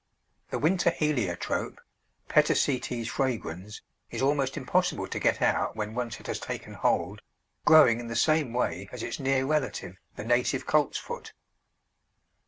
The 0.49 0.57
winter 0.57 0.89
Heliotrope 0.89 1.79
(Petasites 2.27 3.07
fragrans) 3.07 3.83
is 4.09 4.19
almost 4.19 4.57
impossible 4.57 5.05
to 5.05 5.19
get 5.19 5.43
out 5.43 5.75
when 5.75 5.93
once 5.93 6.19
it 6.19 6.25
has 6.25 6.39
taken 6.39 6.73
hold, 6.73 7.21
growing 7.65 7.99
in 7.99 8.07
the 8.07 8.15
same 8.15 8.51
way 8.51 8.89
as 8.91 9.03
its 9.03 9.19
near 9.19 9.45
relative 9.45 9.97
the 10.15 10.23
native 10.23 10.65
Coltsfoot. 10.65 11.33